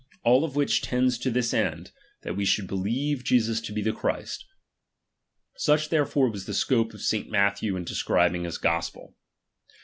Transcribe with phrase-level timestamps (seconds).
[0.23, 1.91] All which tends to this end;
[2.23, 4.45] that we should ~ believe Jesus to be the Christ.
[5.57, 7.29] Such therefore was the scope of St.
[7.29, 9.13] Matthew in describing his gospel.